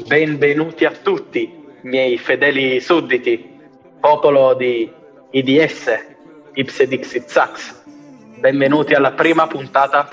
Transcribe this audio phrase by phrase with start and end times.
[0.00, 3.58] benvenuti a tutti, miei fedeli sudditi,
[4.00, 4.90] popolo di
[5.30, 6.06] IDS,
[6.54, 7.82] Ipse Dixit Sax.
[8.38, 10.08] Benvenuti alla prima puntata,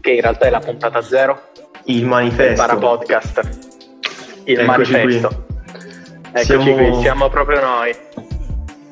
[0.00, 1.40] che in realtà è la puntata zero,
[1.84, 2.66] Il manifesto.
[2.66, 3.40] para podcast.
[4.44, 5.46] Il Eccoci manifesto.
[6.32, 7.94] Eccoci Siamo- qui, siamo proprio noi.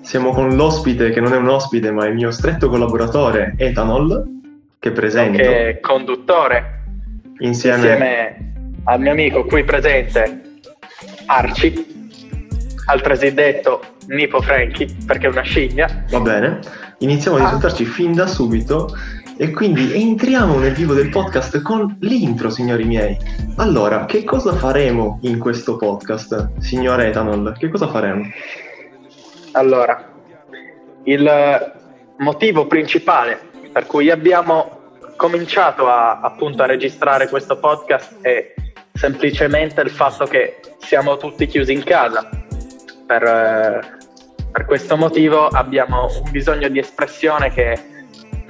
[0.01, 4.41] Siamo con l'ospite che non è un ospite, ma è il mio stretto collaboratore Ethanol,
[4.79, 6.85] che presento Che è conduttore,
[7.39, 8.53] insieme, insieme
[8.85, 10.43] al mio amico qui presente,
[11.27, 12.11] Arci,
[12.87, 16.05] altresì detto Nipo Franchi, perché è una scimmia.
[16.11, 16.61] Va bene,
[16.98, 17.45] iniziamo a Ah.
[17.45, 18.89] insultarci fin da subito
[19.37, 23.16] e quindi entriamo nel vivo del podcast con l'intro, signori miei.
[23.56, 27.55] Allora, che cosa faremo in questo podcast, signor Ethanol?
[27.59, 28.25] Che cosa faremo?
[29.53, 30.11] Allora,
[31.05, 31.73] il
[32.19, 33.39] motivo principale
[33.73, 34.80] per cui abbiamo
[35.17, 38.55] cominciato a, appunto a registrare questo podcast è
[38.92, 42.28] semplicemente il fatto che siamo tutti chiusi in casa.
[43.06, 43.80] Per, eh,
[44.50, 47.92] per questo motivo abbiamo un bisogno di espressione che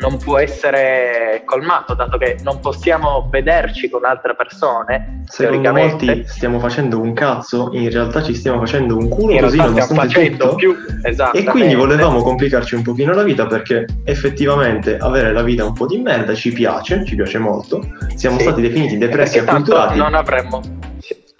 [0.02, 5.22] non può essere colmato, dato che non possiamo vederci con altre persone.
[5.26, 9.52] Secondo molti stiamo facendo un cazzo, in realtà ci stiamo facendo un culo in così
[9.58, 10.54] stiamo nonostante facendo tutto.
[10.56, 11.36] più esatto.
[11.36, 15.86] E quindi volevamo complicarci un pochino la vita perché effettivamente avere la vita un po'
[15.86, 17.80] di merda ci piace, ci piace molto.
[18.16, 18.42] Siamo Sì.
[18.44, 19.98] stati definiti depressi e acculturati.
[19.98, 20.60] non avremmo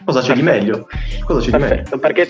[0.04, 0.86] Cosa c'è di meglio?
[1.24, 1.68] Cosa c'è di meglio?
[1.74, 2.28] perfetto perché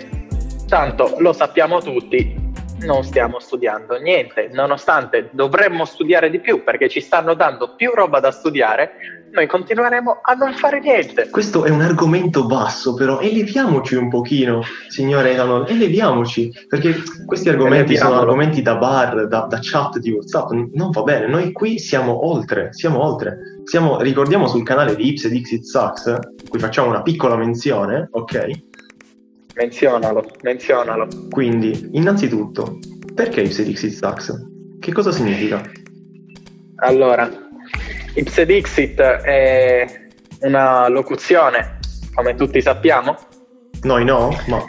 [0.67, 2.51] tanto lo sappiamo tutti
[2.85, 8.21] non stiamo studiando niente nonostante dovremmo studiare di più perché ci stanno dando più roba
[8.21, 13.95] da studiare noi continueremo a non fare niente Questo è un argomento basso, però eleviamoci
[13.95, 18.21] un pochino, signore Etanol, eleviamoci, perché questi argomenti sono Eleviamolo.
[18.21, 22.75] argomenti da bar, da, da chat di WhatsApp, non va bene, noi qui siamo oltre,
[22.75, 23.39] siamo oltre.
[23.65, 28.51] Siamo, ricordiamo sul canale di Ips ed Xit in cui facciamo una piccola menzione, ok?
[29.55, 32.79] Menzionalo menzionalo Quindi, innanzitutto,
[33.15, 34.33] perché Ips ed Xit Sax?
[34.81, 35.63] Che cosa significa?
[36.77, 37.31] allora
[38.15, 40.09] Ipse Dixit è
[40.41, 41.79] una locuzione
[42.15, 43.17] come tutti sappiamo
[43.83, 44.63] Noi no, ma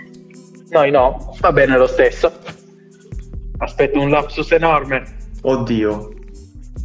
[0.69, 2.31] noi no va bene lo stesso
[3.57, 6.09] aspetto un lapsus enorme oddio.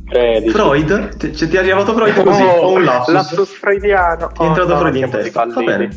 [0.08, 0.50] 13.
[0.50, 1.16] Freud?
[1.16, 2.42] Ti, ti è arrivato Freud così?
[2.42, 3.14] Oh, o un lapsus?
[3.14, 4.28] lapsus freudiano.
[4.28, 5.44] Ti è entrato no, Freud in testa.
[5.44, 5.90] Va bene.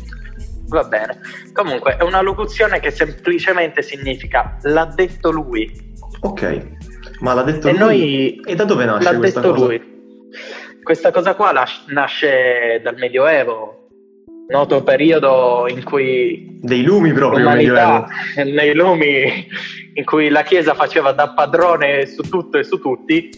[0.72, 1.20] Va bene.
[1.52, 5.70] Comunque, è una locuzione che semplicemente significa l'ha detto lui.
[6.20, 6.68] Ok,
[7.20, 7.78] ma l'ha detto e lui?
[7.78, 9.64] noi E da dove nasce l'ha questa detto cosa?
[9.66, 9.90] lui.
[10.82, 13.88] Questa cosa qua las- nasce dal Medioevo,
[14.48, 18.08] noto periodo in cui Dei lumi proprio, l'umanità,
[18.42, 19.46] nei lumi,
[19.92, 23.28] in cui la Chiesa faceva da padrone su tutto e su tutti.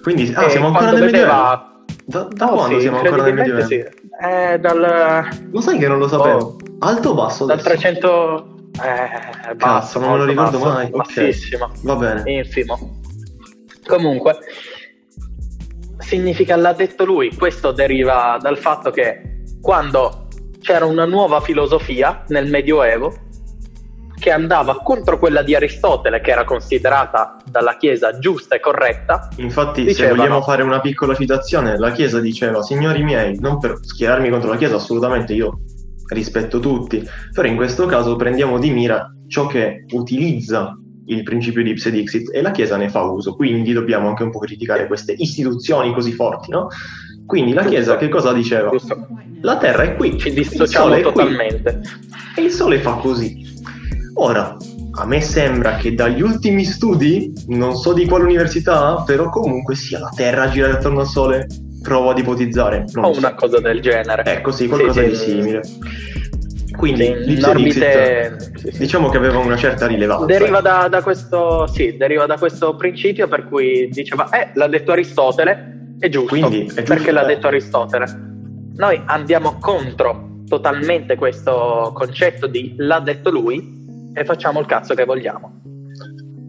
[0.00, 1.73] Quindi, ah, siamo ancora nel vedeva
[2.06, 3.66] Da, da Oh, quando sì, siamo ancora nel Medioevo?
[3.66, 3.74] sì.
[3.76, 6.38] Eh, dal, Lo sai che non lo sapevo?
[6.38, 6.56] Oh.
[6.80, 7.68] Alto o basso dal adesso?
[7.74, 8.48] 300...
[8.74, 10.90] Eh, basso, non me lo ricordo basso, mai.
[10.90, 12.22] Bassissimo, Va bene.
[12.32, 13.00] infimo.
[13.86, 14.36] Comunque,
[15.98, 17.34] significa l'ha detto lui.
[17.36, 20.26] Questo deriva dal fatto che quando
[20.60, 23.14] c'era una nuova filosofia nel Medioevo
[24.18, 29.82] che andava contro quella di Aristotele, che era considerata dalla Chiesa giusta e corretta, Infatti,
[29.82, 34.30] se Dicevano- vogliamo fare una piccola citazione, la Chiesa diceva, signori miei, non per schierarmi
[34.30, 35.58] contro la Chiesa, assolutamente io
[36.08, 41.70] rispetto tutti, però in questo caso prendiamo di mira ciò che utilizza il principio di
[41.70, 45.12] Ipse Dixit e la Chiesa ne fa uso, quindi dobbiamo anche un po' criticare queste
[45.12, 46.68] istituzioni così forti, no?
[47.26, 48.70] Quindi la Chiesa che cosa diceva?
[48.70, 49.06] giusto?
[49.40, 51.12] La Terra è qui, Ci dissociamo è qui.
[51.12, 51.80] totalmente.
[52.36, 53.42] E il Sole fa così.
[54.16, 54.56] Ora,
[54.96, 59.98] a me sembra che dagli ultimi studi, non so di quale università, però comunque sia
[59.98, 61.46] la Terra gira attorno al Sole,
[61.82, 62.84] provo ad ipotizzare.
[62.92, 63.18] Non O so.
[63.18, 64.22] una cosa del genere.
[64.24, 65.24] Ecco, sì, qualcosa Sì, di sì.
[65.30, 65.60] simile.
[66.76, 70.26] Quindi, Sì, in l'Ipse orbite- Dixit, sì, diciamo che aveva una certa rilevanza.
[70.26, 74.92] Deriva da, da questo, sì, deriva da questo principio per cui diceva, eh, l'ha detto
[74.92, 78.06] Aristotele, è giusto, Quindi, è giusto, perché l'ha detto Aristotele.
[78.76, 83.82] Noi andiamo contro totalmente questo concetto di l'ha detto lui
[84.14, 85.60] e facciamo il cazzo che vogliamo.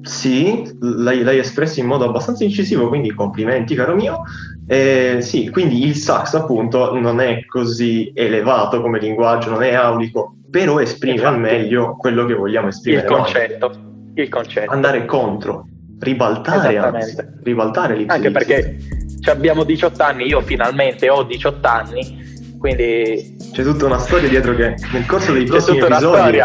[0.03, 4.21] Sì, l'hai, l'hai espresso in modo abbastanza incisivo, quindi complimenti, caro mio.
[4.67, 10.35] Eh, sì, quindi il sax appunto non è così elevato come linguaggio, non è aulico,
[10.49, 11.55] però esprime al Infatti.
[11.57, 13.07] meglio quello che vogliamo Il esprimere.
[13.07, 13.17] noi.
[13.17, 13.71] concetto,
[14.13, 14.71] il concetto.
[14.71, 15.67] Andare contro,
[15.99, 18.77] ribaltare anzi, ribaltare l'ipsi Anche perché
[19.25, 22.23] abbiamo 18 anni, io finalmente ho 18 anni,
[22.57, 26.39] quindi C'è tutta una storia dietro che nel corso dei prossimi episodi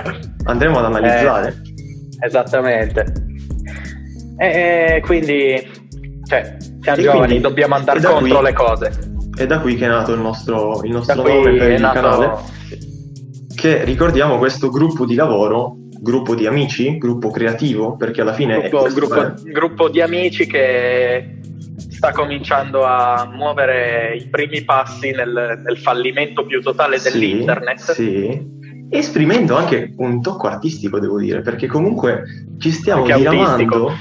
[0.44, 1.62] andremo ad analizzare.
[2.20, 3.04] Esattamente.
[4.38, 5.68] E quindi,
[6.26, 8.92] cioè, siamo E giovani, quindi- dobbiamo andare da contro qui- le cose.
[9.36, 12.30] È da qui che è nato il nostro, il nostro nome per il nato canale.
[13.54, 18.86] che ricordiamo questo gruppo di lavoro, gruppo di amici, gruppo creativo, perché alla fine gruppo,
[18.86, 19.32] è gruppo, è...
[19.52, 21.39] gruppo di amici che
[22.00, 27.92] sta cominciando a muovere i primi passi nel, nel fallimento più totale Sì, dell'internet.
[27.92, 28.42] Sì,
[28.88, 32.22] esprimendo anche un tocco artistico, devo dire, perché comunque
[32.58, 33.50] ci stiamo Anche diramando.
[33.50, 33.92] autistico.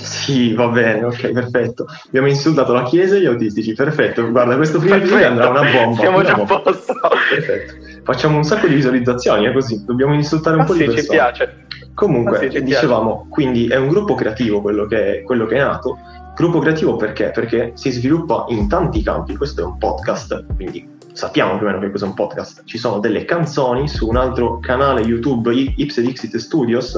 [0.00, 1.86] Sì, va bene, ok, perfetto.
[2.08, 4.28] Abbiamo insultato la Chiesa e gli autistici, perfetto.
[4.28, 5.98] Guarda, questo primo episodio andrà una bomba.
[6.02, 6.94] Siamo una già a posto.
[7.30, 7.74] Perfetto.
[8.02, 9.84] Facciamo un sacco di visualizzazioni, è così.
[9.84, 11.16] Dobbiamo insultare un Ma po' di sì, ci persone.
[11.18, 11.66] piace.
[11.94, 15.96] Comunque, sì, ci dicevamo, quindi è un gruppo creativo quello che, quello che è nato.
[16.36, 17.30] Gruppo creativo perché?
[17.30, 19.34] Perché si sviluppa in tanti campi.
[19.36, 22.60] Questo è un podcast, quindi sappiamo più o meno che cos'è un podcast.
[22.66, 26.94] Ci sono delle canzoni su un altro canale YouTube, I- Ipse Dixit Studios,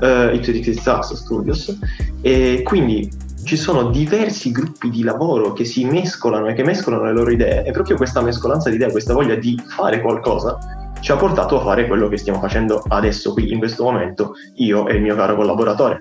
[0.00, 1.78] eh, Ipse Dixit Sax Studios,
[2.22, 3.10] e quindi
[3.44, 7.66] ci sono diversi gruppi di lavoro che si mescolano e che mescolano le loro idee
[7.66, 10.58] e proprio questa mescolanza di idee, questa voglia di fare qualcosa
[11.02, 14.86] ci ha portato a fare quello che stiamo facendo adesso qui in questo momento io
[14.86, 16.00] e il mio caro collaboratore.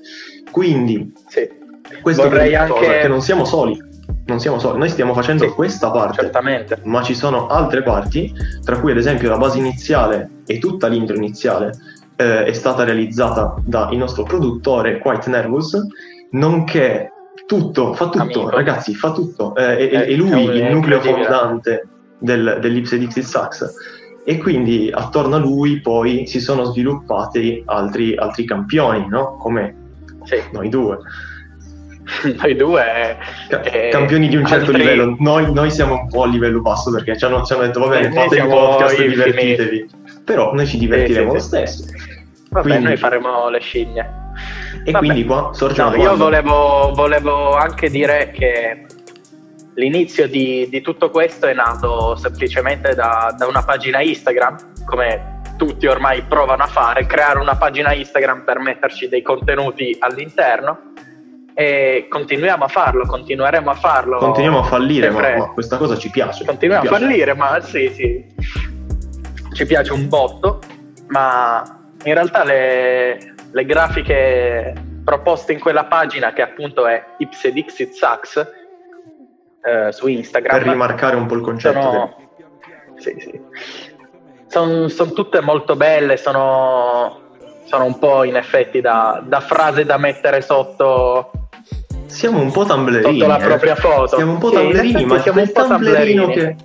[0.51, 1.49] Quindi Sì,
[2.01, 3.77] questo Vorrei anche- che non siamo soli,
[4.25, 6.79] non siamo soli, noi stiamo facendo Sì, questa parte, certamente.
[6.83, 8.31] ma ci sono altre parti,
[8.63, 11.71] tra cui ad esempio la base iniziale e tutta l'intro iniziale
[12.15, 15.75] eh, è stata realizzata dal nostro produttore Quite Nervous,
[16.31, 17.11] nonché
[17.45, 18.49] tutto, fa tutto, Amico.
[18.49, 21.87] ragazzi, fa tutto, eh, Eh, è lui è il nucleo fondante
[22.19, 23.73] del, dell'Ipse Dixit Sax.
[24.23, 29.35] E quindi attorno a lui poi si sono sviluppati altri, altri campioni, no?
[29.37, 29.75] Come
[30.25, 30.35] Sì.
[30.51, 30.99] noi due.
[32.41, 33.17] Noi due
[33.47, 35.15] Ca- eh, campioni di un certo altri- livello.
[35.19, 37.87] Noi, noi siamo un po' a livello basso perché ci hanno, ci hanno detto va
[37.87, 39.89] bene, fate il podcast e divertitevi.
[40.25, 41.73] Però noi ci divertiremo Sì, lo sì, sì.
[41.73, 41.85] stesso.
[42.49, 44.09] Vabbè, Quindi- noi faremo le scimmie.
[44.85, 45.05] E Vabbè.
[45.05, 48.85] quindi qua sorge No, una io volevo, volevo anche dire che
[49.75, 54.55] l'inizio di, di tutto questo è nato semplicemente da, da una pagina Instagram,
[54.85, 60.90] come tutti ormai provano a fare, creare una pagina Instagram per metterci dei contenuti all'interno
[61.61, 64.17] e continuiamo a farlo, continueremo a farlo.
[64.17, 66.43] Continuiamo a fallire, ma, ma questa cosa ci piace.
[66.43, 67.05] Continuiamo Ci a piace.
[67.05, 68.25] fallire, ma sì, sì,
[69.53, 70.59] ci piace un botto,
[71.09, 71.63] ma
[72.03, 74.73] in realtà le, le grafiche
[75.03, 78.51] proposte in quella pagina, che appunto è Ipse Dixit Sax,
[79.63, 81.81] eh, su Instagram, Per rimarcare un po' il concetto.
[81.81, 82.15] sono,
[82.95, 83.39] sì, sì.
[84.47, 87.19] Son- son tutte molto belle, sono,
[87.65, 91.31] sono un po' in effetti da, da frase da mettere sotto,
[92.21, 93.17] Siamo un po' tumblerini.
[93.17, 93.43] sotto la eh.
[93.47, 94.15] propria foto.
[94.15, 96.27] Siamo un po' Sì, effetti ma siamo un po' tumblerini.
[96.27, 96.55] che,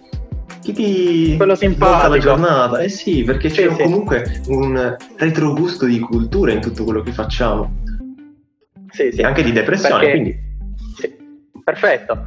[0.63, 2.19] che ti Quello volta la simpatico.
[2.19, 2.79] giornata.
[2.81, 3.83] Eh sì, perché c'è Sì, sì.
[3.83, 7.73] comunque un retrogusto di cultura in tutto quello che facciamo.
[8.91, 9.21] Sì, sì.
[9.21, 10.39] E anche di depressione, Perché- quindi
[10.95, 11.15] Sì,
[11.65, 12.27] perfetto.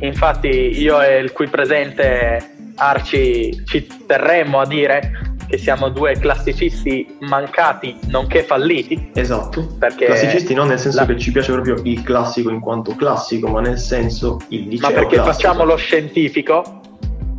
[0.00, 7.16] Infatti io e il qui presente Arci ci terremmo a dire che siamo due classicisti
[7.20, 9.74] mancati nonché falliti, Esatto.
[9.78, 13.48] perché, Classicisti non nel senso la- che ci piace proprio il classico in quanto classico,
[13.48, 15.32] ma nel senso il liceo ma perché classico.
[15.34, 16.80] facciamo lo scientifico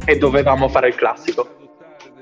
[0.05, 1.51] e dovevamo fare il classico.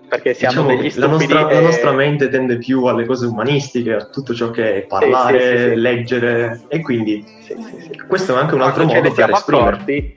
[0.07, 3.05] Perché siamo Diciamo degli che la stupidi nostra, e- la nostra mente tende più alle
[3.05, 5.75] cose umanistiche, a tutto ciò che è parlare, sì, sì, sì.
[5.81, 7.25] leggere e quindi
[8.07, 10.13] questo è anche un altro quando modo per accorti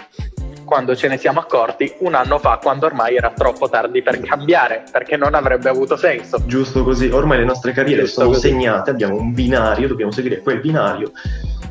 [0.69, 4.85] quando ce ne siamo accorti un anno fa quando ormai era troppo tardi per cambiare
[4.93, 6.45] perché non avrebbe avuto senso.
[6.45, 8.49] Giusto così, ormai le nostre carriere Giusto sono così.
[8.49, 11.11] segnate, abbiamo un binario, dobbiamo seguire quel binario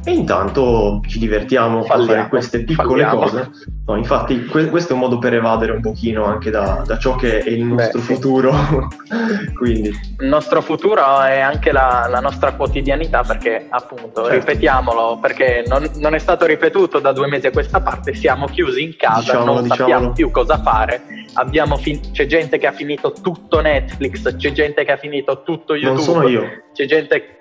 [0.07, 3.19] e intanto ci divertiamo a fare queste piccole falliamo.
[3.19, 3.49] cose.
[3.87, 7.15] No, infatti que- questo è un modo per evadere un pochino anche da, da ciò
[7.15, 8.53] che è il nostro Beh, futuro.
[9.57, 14.29] Quindi il nostro futuro è anche la, la nostra quotidianità perché appunto Certo.
[14.29, 18.83] ripetiamolo perché non, non è stato ripetuto da due mesi a questa parte siamo chiusi
[18.83, 19.89] in casa Diciamolo, non diciamolo.
[19.89, 21.01] sappiamo più cosa fare
[21.33, 25.73] abbiamo fin- c'è gente che ha finito tutto Netflix c'è gente che ha finito tutto
[25.75, 26.43] YouTube non sono io.
[26.73, 27.36] c'è gente,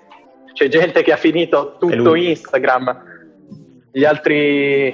[0.57, 2.15] c'è gente che ha finito tutto.
[2.15, 3.03] Instagram,
[3.91, 4.91] gli altri,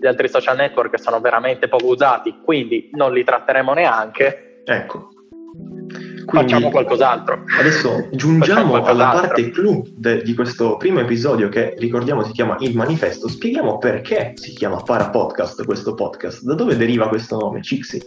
[0.00, 5.08] gli altri social network sono veramente poco usati, quindi non li tratteremo neanche, Ecco.
[6.26, 7.42] facciamo qualcos'altro.
[7.58, 9.26] Adesso giungiamo alla qualcos'altro.
[9.26, 13.26] parte clou de- di questo primo episodio che ricordiamo si chiama Il Manifesto.
[13.28, 16.44] Spieghiamo perché si chiama Parapodcast questo podcast.
[16.44, 18.00] Da dove deriva questo nome, Cixi?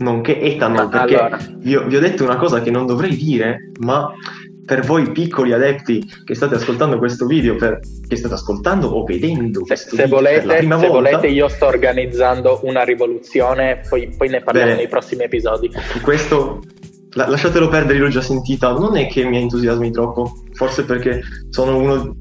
[0.00, 1.38] Nonché Ethanol, Ma perché allora.
[1.56, 4.12] vi, ho, vi ho detto una cosa che non dovrei dire, ma
[4.68, 9.60] per voi piccoli adepti che state ascoltando questo video, per- che state ascoltando o vedendo
[9.60, 14.42] Se, questo se volete, se volta, volete io sto organizzando una rivoluzione, poi, poi ne
[14.42, 14.82] parliamo Bene.
[14.82, 15.70] nei prossimi episodi.
[16.02, 16.60] questo
[17.12, 18.72] la- lasciatelo perdere, l'ho già sentita.
[18.72, 22.14] Non è che mi entusiasmi troppo, forse perché sono uno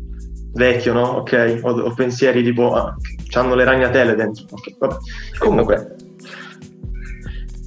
[0.54, 1.02] vecchio, no?
[1.18, 2.96] Ok, ho, ho pensieri tipo, ah,
[3.34, 4.46] hanno le ragnatele dentro.
[4.52, 4.96] Ok, vabbè.
[5.38, 5.96] Comunque,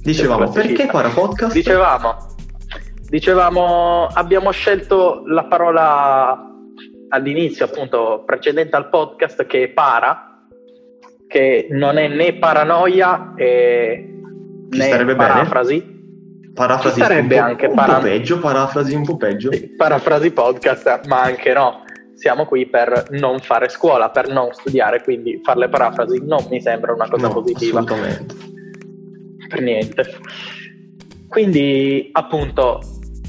[0.01, 1.53] dicevamo, perché Parapodcast?
[1.53, 2.15] Dicevamo,
[3.11, 6.49] dicevamo, abbiamo scelto la parola
[7.09, 10.47] all'inizio, appunto, precedente al podcast, che è para,
[11.27, 14.17] che non è né paranoia e
[14.69, 15.81] né parafrasi.
[15.81, 15.99] Bene.
[16.53, 17.95] Parafrasi sarebbe un po', anche un para...
[17.95, 19.51] po' peggio, parafrasi un po' peggio.
[19.51, 21.83] Sì, parafrasi podcast, ma anche no.
[22.13, 26.61] Siamo qui per non fare scuola, per non studiare, quindi fare le parafrasi non mi
[26.61, 27.79] sembra una cosa no, positiva.
[27.81, 28.35] Assolutamente.
[29.49, 30.05] Per niente.
[31.27, 32.79] Quindi, appunto,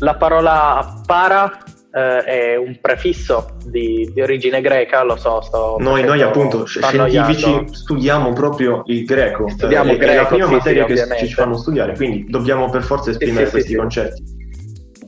[0.03, 5.41] la parola para eh, è un prefisso di, di, origine greca, lo so.
[5.41, 10.47] Sto noi, noi appunto scientifici studiamo proprio il greco, studiamo eh, greco, è la prima
[10.47, 11.27] sì, materia sì, che ovviamente.
[11.27, 14.23] ci fanno studiare, quindi dobbiamo per forza esprimere sì, questi concetti.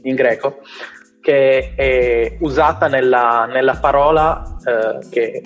[0.03, 0.61] In greco,
[1.21, 5.43] che è usata nella, nella parola eh, che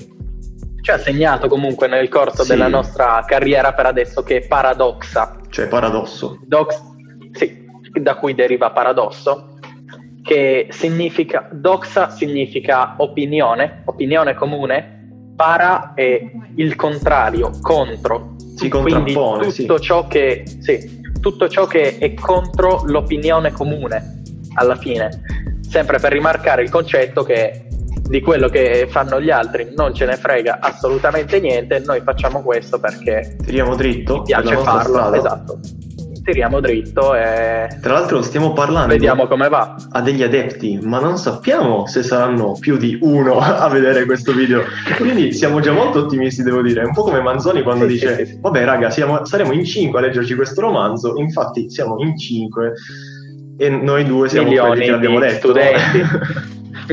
[0.82, 5.36] ci ha segnato comunque nel corso della nostra carriera per adesso, che è paradoxa.
[5.48, 6.38] Cioè paradosso.
[6.44, 6.82] Dox,
[7.32, 9.58] sì, da cui deriva paradosso,
[10.22, 16.20] che significa, doxa significa opinione, opinione comune, para è
[16.56, 18.34] il contrario, contro.
[18.56, 19.68] Si Quindi tutto, sì.
[19.80, 24.22] ciò che, sì, tutto ciò che è contro l'opinione comune,
[24.54, 25.22] alla fine.
[25.60, 27.68] Sempre per rimarcare il concetto che
[28.08, 32.80] di quello che fanno gli altri non ce ne frega assolutamente niente, noi facciamo questo
[32.80, 35.16] perché Tiriamo dritto ci piace farlo, strada.
[35.16, 35.60] esatto.
[36.28, 39.76] Tiriamo dritto e Tra l'altro stiamo parlando vediamo come va.
[39.92, 44.60] a degli adepti, ma non sappiamo se saranno più di uno a vedere questo video.
[44.98, 46.82] Quindi siamo già molto ottimisti, devo dire.
[46.82, 48.38] È un po' come Manzoni quando Sì, dice: sì, sì.
[48.42, 51.14] Vabbè, raga, siamo- saremo in cinque a leggerci questo romanzo.
[51.16, 52.74] Infatti, siamo in cinque
[53.56, 55.48] e noi due siamo quelli Milioni che l'abbiamo di letto.
[55.48, 56.02] studenti.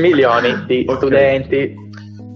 [0.00, 0.96] Milioni di Ok.
[0.96, 1.74] studenti.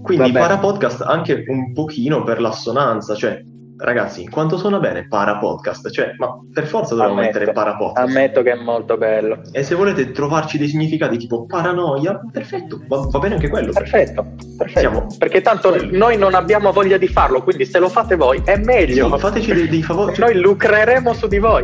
[0.03, 0.39] Quindi, Vabbè.
[0.39, 3.41] para podcast anche un pochino per l'assonanza, cioè.
[3.83, 5.89] Ragazzi, quanto suona bene para podcast?
[5.89, 7.39] Cioè, ma per forza dobbiamo Ammetto.
[7.39, 8.07] mettere para podcast.
[8.07, 9.41] Ammetto che è molto bello.
[9.51, 13.71] E se volete trovarci dei significati tipo paranoia, perfetto, va, va bene anche quello.
[13.71, 14.79] Perfetto, perfetto.
[14.79, 18.55] Siamo- Perché tanto noi non abbiamo voglia di farlo, quindi se lo fate voi è
[18.57, 19.11] meglio.
[19.13, 20.13] Sì, fateci dei, dei favori.
[20.19, 21.63] Noi lucreremo su di voi.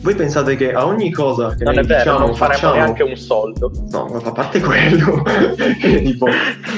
[0.00, 3.02] Voi pensate che a ogni cosa che Non noi vero, diciamo, non faremo facciamo, neanche
[3.02, 3.70] un soldo.
[3.90, 5.22] no, ma a parte quello,
[5.80, 6.26] che tipo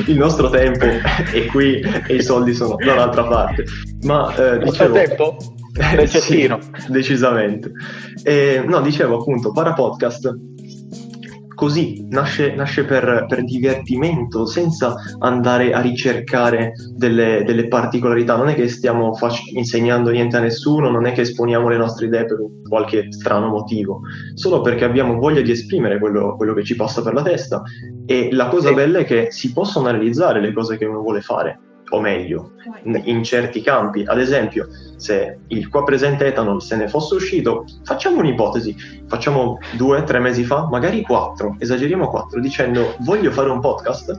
[0.07, 3.65] il nostro tempo è qui e i soldi sono da un'altra parte.
[4.03, 5.37] Ma eh, Il dicevo, tempo?
[5.95, 6.53] Del Sì,
[6.89, 7.71] decisamente.
[8.25, 10.35] E, no, dicevo appunto, para podcast
[11.61, 18.35] così nasce, nasce per, per divertimento, senza andare a ricercare delle, delle particolarità.
[18.35, 22.07] Non è che stiamo fac- insegnando niente a nessuno, non è che esponiamo le nostre
[22.07, 24.01] idee per qualche strano motivo,
[24.33, 27.63] solo perché abbiamo voglia di esprimere quello, quello che ci passa per la testa.
[28.07, 28.75] E la cosa Sì.
[28.75, 31.59] bella è che si possono realizzare le cose che uno vuole fare,
[31.91, 32.53] o meglio,
[32.85, 34.05] in- certi campi.
[34.07, 40.03] Ad esempio, se il qua presente Ethanol se ne fosse uscito, facciamo un'ipotesi, facciamo due,
[40.05, 44.19] tre mesi fa, magari quattro, esageriamo quattro, dicendo voglio fare un podcast.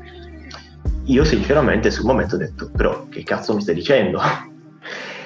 [1.06, 4.22] Io sinceramente sul momento ho detto, però che cazzo mi stai dicendo?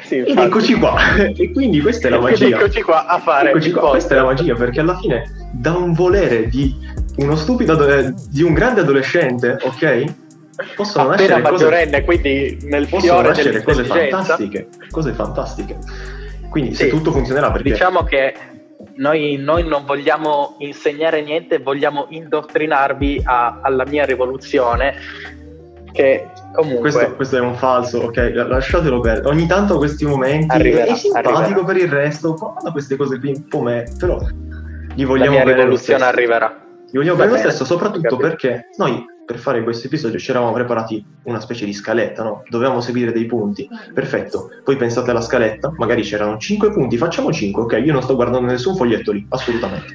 [0.04, 0.96] Sì, Ed eccoci qua,
[1.36, 2.58] e quindi questa è la magia.
[2.58, 5.94] Eccoci qua a fare Eccoci qua, questa è la magia perché alla fine da un
[5.94, 6.76] volere di
[7.18, 10.14] uno stupido ado- di un grande adolescente, ok?
[10.76, 15.78] Possono Appena nascere cose maggiorenne, quindi nel possono fiore nascere cose fantastiche, cose fantastiche.
[16.50, 16.90] Quindi se Sì.
[16.90, 18.34] tutto funzionerà perché Diciamo che
[18.96, 24.94] noi, noi non vogliamo insegnare niente, vogliamo indottrinarvi a- alla mia rivoluzione.
[25.92, 28.32] Che comunque questo, questo è un falso, ok?
[28.48, 29.28] Lasciatelo perdere.
[29.30, 31.64] Ogni tanto questi momenti Arriverà, è simpatico arriverà.
[31.66, 34.20] per il resto, guarda queste cose qui un po' me, però
[34.94, 36.64] gli la vogliamo mia bene lo rivoluzione arriverà.
[36.92, 38.18] Gli vogliamo bene lo stesso, soprattutto capito.
[38.18, 42.44] perché noi per fare questo episodio ci eravamo preparati una specie di scaletta, no?
[42.48, 43.68] Dovevamo seguire dei punti.
[43.92, 44.50] Perfetto.
[44.64, 47.82] Poi pensate alla scaletta, magari c'erano 5 punti, facciamo 5, ok?
[47.84, 49.88] Io non sto guardando nessun foglietto lì, assolutamente.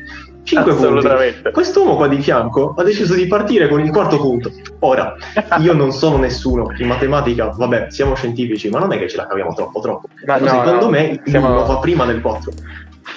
[0.43, 1.51] 5 punti.
[1.53, 4.51] Quest'uomo qua di fianco ha deciso di partire con il quarto punto.
[4.81, 5.15] Ora,
[5.61, 9.29] io non sono nessuno in matematica, vabbè, siamo scientifici, ma non è che ce la
[9.29, 10.09] caviamo troppo troppo.
[10.27, 12.53] Ma Però no, secondo no, me siamo- uno va prima del 4.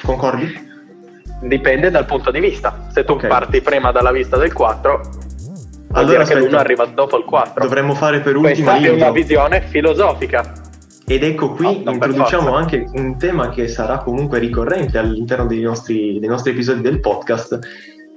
[0.06, 0.72] Concordi?
[1.42, 2.88] Dipende dal punto di vista.
[2.92, 3.26] Se tu Ok.
[3.28, 5.33] parti prima dalla vista del 4, vuol
[5.94, 6.40] Allora, che aspetta.
[6.40, 7.64] l'uno arriva dopo il 4.
[7.64, 9.12] Dovremmo fare per Questa ultima è una l'intro.
[9.12, 10.54] visione filosofica.
[11.06, 16.18] Ed ecco qui per introduciamo anche un tema che sarà comunque ricorrente all'interno dei nostri,
[16.20, 17.60] dei nostri episodi del podcast.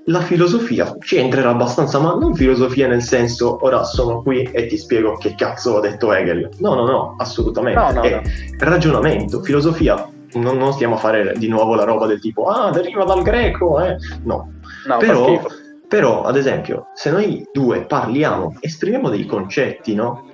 [0.09, 4.77] La filosofia ci entrerà abbastanza, ma non filosofia nel senso ora sono qui e ti
[4.79, 6.49] spiego che cazzo ha detto Hegel.
[6.61, 7.81] No, no, no, assolutamente.
[7.81, 8.21] No, no, È no.
[8.61, 10.09] ragionamento, filosofia.
[10.35, 13.81] Non, non stiamo a fare di nuovo la roba del tipo, ah, deriva dal greco,
[13.85, 13.97] eh.
[14.23, 14.53] No,
[14.87, 15.43] No, Però-.
[15.89, 20.25] Però, ad esempio, se noi due parliamo, esprimiamo dei concetti, no?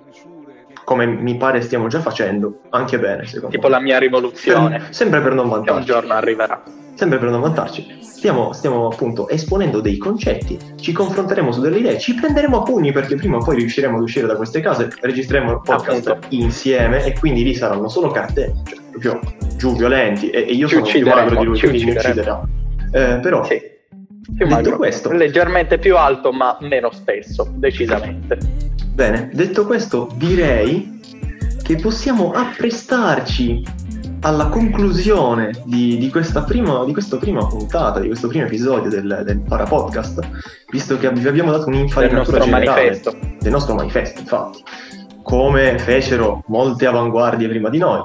[0.84, 3.74] Come mi pare stiamo già facendo, anche bene, secondo Tipo me.
[3.74, 5.84] la mia rivoluzione, Per- sempre per non che un vantarci.
[5.86, 6.62] giorno arriverà.
[6.94, 11.98] sempre per non vantarci, stiamo, stiamo appunto esponendo dei concetti, ci confronteremo su delle idee,
[11.98, 15.52] ci prenderemo a pugni perché prima o poi riusciremo ad uscire da queste case, registreremo
[15.52, 16.26] il podcast Appunto.
[16.36, 19.20] insieme e quindi lì saranno solo carte, cioè proprio
[19.56, 22.42] giù violenti e, e io Ci sono più magro di lui, quindi mi ucciderà.
[22.92, 23.70] Eh, però Sì.
[24.24, 24.76] Più Detto magro.
[24.76, 28.38] questo- leggermente più alto, ma meno spesso, decisamente.
[28.94, 31.00] Bene, detto questo, direi
[31.62, 33.62] che possiamo apprestarci
[34.20, 39.22] alla conclusione di, di questa, prima, di questa prima puntata, di questo primo episodio del,
[39.24, 40.20] del Parapodcast,
[40.70, 43.16] visto che vi abbiamo dato Del un'infarinatura nostro generale manifesto.
[43.40, 44.62] del nostro manifesto, infatti,
[45.22, 48.02] come fecero molte avanguardie prima di noi.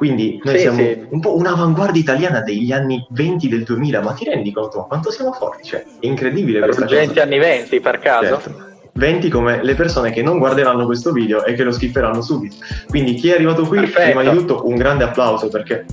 [0.00, 1.06] Quindi noi Sì, siamo sì.
[1.10, 5.30] un po' un'avanguardia italiana degli anni 20 del 2000, ma ti rendi conto quanto siamo
[5.32, 5.62] forti?
[5.64, 6.94] Cioè, è incredibile questa cosa.
[6.96, 8.40] Ruggenti anni 20 per caso.
[8.40, 8.68] Certo.
[8.94, 12.56] 20 come le persone che non guarderanno questo video e che lo skipperanno subito.
[12.88, 14.18] Quindi chi è arrivato qui, Perfetto.
[14.18, 15.84] prima di tutto un grande applauso perché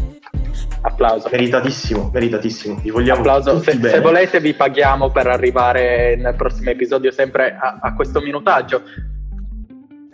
[0.84, 1.28] Applauso.
[1.30, 2.80] meritatissimo, meritatissimo.
[2.82, 3.52] Vi vogliamo Applauso.
[3.58, 3.94] tutti Se, bene.
[3.96, 8.82] se volete vi paghiamo per arrivare nel prossimo episodio sempre a, a questo minutaggio.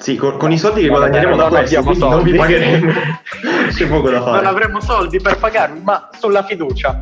[0.04, 2.92] Sì, con, con i soldi che guadagneremo non da questo, non vi pagheremo.
[3.74, 4.46] C'è poco da Non fare.
[4.48, 7.02] avremo soldi per pagarvi, ma sulla fiducia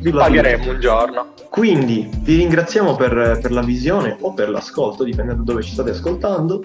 [0.00, 0.72] vi Sulla pagheremo fiducia.
[0.74, 1.26] un giorno.
[1.50, 5.90] Quindi vi ringraziamo per, per la visione o per l'ascolto, dipendendo da dove ci state
[5.90, 6.62] ascoltando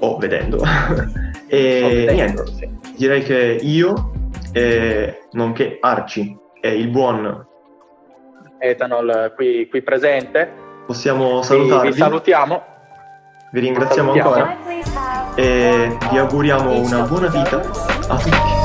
[0.00, 0.64] o vedendo.
[1.46, 2.68] e vedendo, niente, sì.
[2.96, 4.10] direi che io,
[4.50, 7.46] eh, nonché Arci e il buon,
[8.58, 10.50] Ethanol qui, qui presente.
[10.86, 11.86] possiamo Vi, salutarvi.
[11.88, 12.62] vi salutiamo.
[13.52, 14.44] Vi ringraziamo Salutiamo.
[14.44, 14.78] ancora
[15.34, 17.60] e vi auguriamo una buona vita
[18.08, 18.59] a tutti.